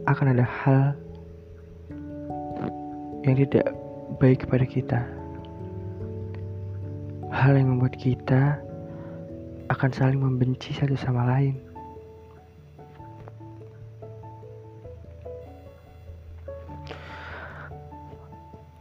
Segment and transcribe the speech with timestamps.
[0.08, 0.84] akan ada hal
[3.28, 3.76] yang tidak
[4.24, 5.00] baik kepada kita.
[7.28, 8.56] Hal yang membuat kita
[9.68, 11.60] akan saling membenci satu sama lain.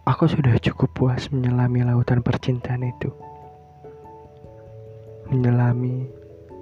[0.07, 3.11] Aku sudah cukup puas menyelami lautan percintaan itu.
[5.27, 6.07] Menyelami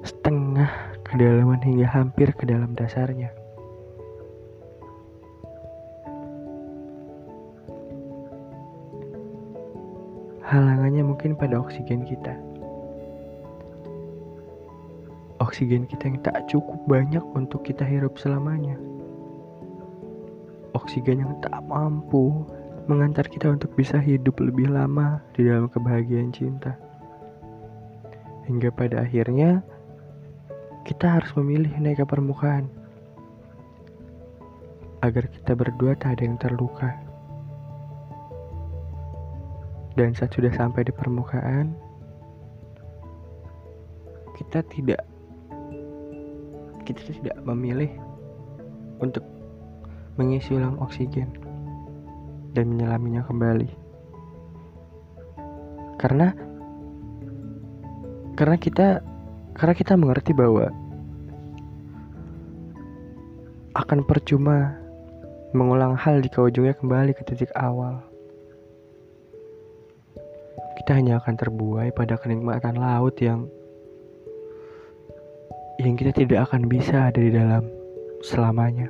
[0.01, 3.44] setengah kedalaman hingga hampir ke dalam dasarnya.
[10.54, 12.31] Halangannya mungkin pada oksigen kita.
[15.42, 18.78] Oksigen kita yang tak cukup banyak untuk kita hirup selamanya.
[20.78, 22.47] Oksigen yang tak mampu
[22.87, 26.78] mengantar kita untuk bisa hidup lebih lama di dalam kebahagiaan cinta.
[28.47, 29.59] Hingga pada akhirnya
[30.87, 32.70] kita harus memilih naik ke permukaan
[35.03, 37.03] agar kita berdua tak ada yang terluka.
[39.94, 41.71] Dan saat sudah sampai di permukaan,
[44.34, 45.06] kita tidak
[46.84, 47.88] kita tidak memilih
[49.00, 49.25] untuk
[50.19, 51.31] mengisi ulang oksigen
[52.55, 53.71] dan menyelaminya kembali.
[55.99, 56.34] Karena
[58.34, 59.00] karena kita
[59.55, 60.69] karena kita mengerti bahwa
[63.75, 64.75] akan percuma
[65.55, 68.03] mengulang hal jika ujungnya kembali ke titik awal
[70.75, 73.47] kita hanya akan terbuai pada kenikmatan laut yang
[75.79, 77.67] yang kita tidak akan bisa ada di dalam
[78.23, 78.87] selamanya.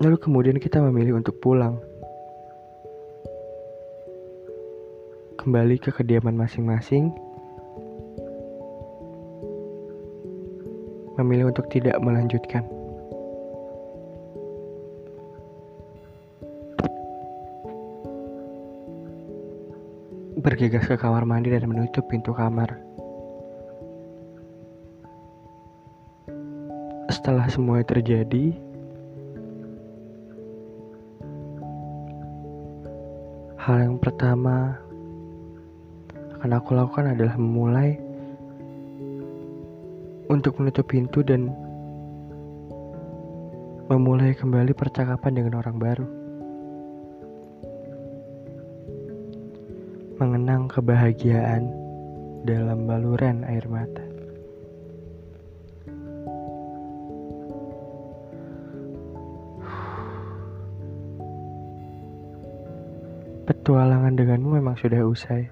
[0.00, 1.76] Lalu kemudian kita memilih untuk pulang.
[5.36, 7.12] Kembali ke kediaman masing-masing.
[11.20, 12.79] Memilih untuk tidak melanjutkan.
[20.40, 22.80] Bergegas ke kamar mandi dan menutup pintu kamar.
[27.12, 28.56] Setelah semua terjadi,
[33.60, 34.80] hal yang pertama
[36.40, 38.00] akan aku lakukan adalah memulai
[40.32, 41.52] untuk menutup pintu dan
[43.90, 46.19] memulai kembali percakapan dengan orang baru.
[50.20, 51.64] Mengenang kebahagiaan
[52.44, 54.04] dalam baluran air mata.
[63.48, 65.48] Petualangan denganmu memang sudah usai.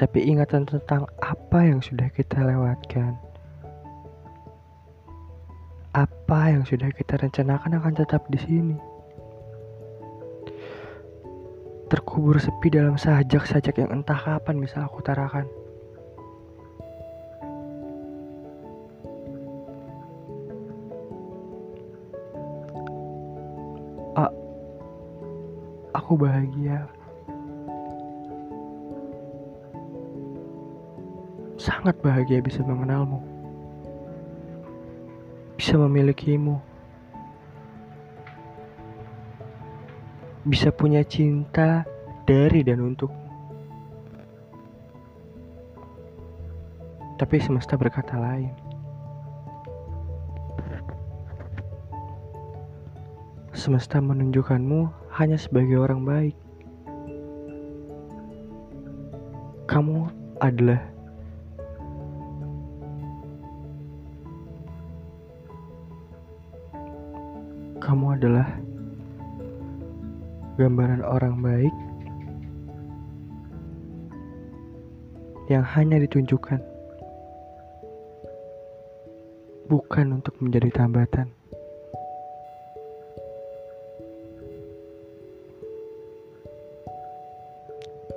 [0.00, 3.12] Tapi ingatan tentang apa yang sudah kita lewatkan,
[5.92, 8.95] apa yang sudah kita rencanakan akan tetap di sini
[12.16, 15.44] terkubur sepi dalam sajak-sajak yang entah kapan bisa aku tarakan.
[24.16, 24.32] A
[25.92, 26.88] aku bahagia.
[31.60, 33.20] Sangat bahagia bisa mengenalmu,
[35.60, 36.56] bisa memilikimu,
[40.48, 41.84] bisa punya cinta
[42.26, 43.08] dari dan untuk.
[47.16, 48.52] Tapi semesta berkata lain.
[53.56, 56.36] Semesta menunjukkanmu hanya sebagai orang baik.
[59.64, 60.12] Kamu
[60.44, 60.82] adalah
[67.80, 68.48] kamu adalah
[70.60, 71.74] gambaran orang baik
[75.46, 76.58] yang hanya ditunjukkan
[79.66, 81.30] bukan untuk menjadi tambatan.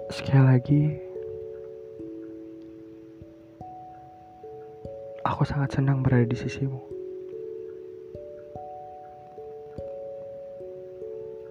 [0.10, 0.84] Sekali lagi,
[5.26, 6.82] aku sangat senang berada di sisimu.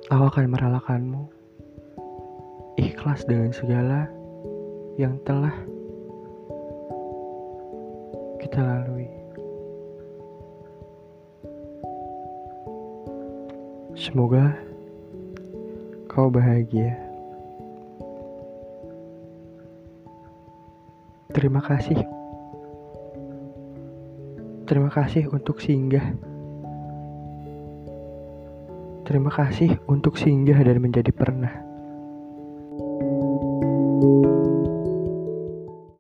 [0.09, 1.23] Aku akan merelakanmu
[2.79, 4.18] ikhlas dengan segala
[4.99, 5.55] yang telah
[8.43, 9.07] kita lalui.
[13.95, 14.59] Semoga
[16.11, 16.99] kau bahagia.
[21.31, 22.03] Terima kasih.
[24.67, 26.11] Terima kasih untuk singgah.
[29.07, 31.68] Terima kasih untuk singgah dan menjadi pernah.